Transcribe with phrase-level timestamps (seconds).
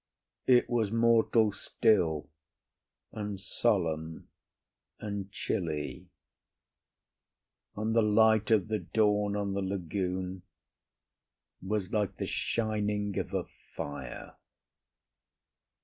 [0.47, 2.27] It was mortal still
[3.11, 4.29] and solemn
[4.99, 6.07] and chilly,
[7.75, 10.41] and the light of the dawn on the lagoon
[11.61, 13.45] was like the shining of a
[13.75, 14.37] fire.